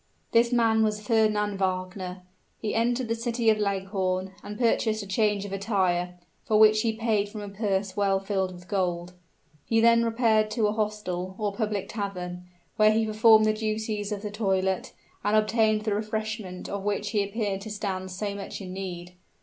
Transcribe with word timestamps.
This 0.31 0.51
man 0.51 0.81
was 0.81 0.99
Fernand 1.05 1.59
Wagner. 1.59 2.23
He 2.59 2.73
entered 2.73 3.07
the 3.07 3.13
city 3.13 3.51
of 3.51 3.59
Leghorn, 3.59 4.31
and 4.41 4.57
purchased 4.57 5.03
a 5.03 5.07
change 5.07 5.45
of 5.45 5.53
attire, 5.53 6.17
for 6.43 6.57
which 6.57 6.81
he 6.81 6.91
paid 6.97 7.29
from 7.29 7.41
a 7.41 7.49
purse 7.49 7.95
well 7.95 8.19
filled 8.19 8.51
with 8.51 8.67
gold. 8.67 9.13
He 9.67 9.79
then 9.79 10.03
repaired 10.03 10.49
to 10.53 10.65
a 10.65 10.71
hostel, 10.73 11.35
or 11.37 11.53
public 11.53 11.87
tavern, 11.87 12.45
where 12.77 12.91
he 12.91 13.05
performed 13.05 13.45
the 13.45 13.53
duties 13.53 14.11
of 14.11 14.23
the 14.23 14.31
toilet, 14.31 14.91
and 15.23 15.37
obtained 15.37 15.81
the 15.83 15.93
refreshment 15.93 16.67
of 16.67 16.81
which 16.83 17.11
he 17.11 17.23
appeared 17.23 17.61
to 17.61 17.69
stand 17.69 18.09
so 18.09 18.33
much 18.33 18.59
in 18.59 18.73
need. 18.73 19.13